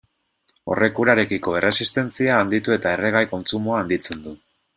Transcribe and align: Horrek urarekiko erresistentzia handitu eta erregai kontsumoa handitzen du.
Horrek 0.75 1.01
urarekiko 1.03 1.53
erresistentzia 1.59 2.39
handitu 2.45 2.75
eta 2.79 2.95
erregai 2.99 3.23
kontsumoa 3.35 3.79
handitzen 3.85 4.27
du. 4.27 4.37